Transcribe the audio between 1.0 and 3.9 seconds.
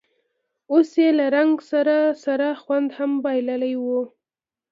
یې له رنګ سره سره خوند هم بایللی و.